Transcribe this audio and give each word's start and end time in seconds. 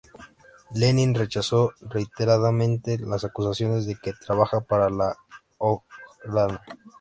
Lenin 0.73 1.13
rechazó 1.13 1.73
reiteradamente 1.81 2.97
las 2.97 3.23
acusaciones 3.23 3.85
de 3.85 3.93
que 4.01 4.13
trabajaba 4.13 4.63
para 4.63 4.89
la 4.89 5.15
Ojrana. 5.59 6.59